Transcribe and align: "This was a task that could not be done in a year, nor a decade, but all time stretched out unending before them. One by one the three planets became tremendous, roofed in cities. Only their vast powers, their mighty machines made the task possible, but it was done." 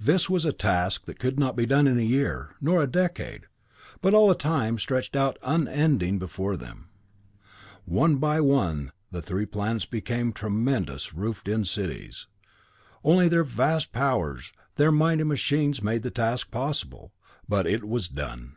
"This 0.00 0.28
was 0.28 0.44
a 0.44 0.52
task 0.52 1.04
that 1.04 1.20
could 1.20 1.38
not 1.38 1.54
be 1.54 1.64
done 1.64 1.86
in 1.86 1.96
a 1.96 2.02
year, 2.02 2.56
nor 2.60 2.82
a 2.82 2.88
decade, 2.90 3.46
but 4.00 4.12
all 4.12 4.34
time 4.34 4.80
stretched 4.80 5.14
out 5.14 5.38
unending 5.44 6.18
before 6.18 6.56
them. 6.56 6.88
One 7.84 8.16
by 8.16 8.40
one 8.40 8.90
the 9.12 9.22
three 9.22 9.46
planets 9.46 9.84
became 9.84 10.32
tremendous, 10.32 11.14
roofed 11.14 11.46
in 11.46 11.64
cities. 11.64 12.26
Only 13.04 13.28
their 13.28 13.44
vast 13.44 13.92
powers, 13.92 14.52
their 14.74 14.90
mighty 14.90 15.22
machines 15.22 15.84
made 15.84 16.02
the 16.02 16.10
task 16.10 16.50
possible, 16.50 17.12
but 17.48 17.64
it 17.64 17.84
was 17.86 18.08
done." 18.08 18.56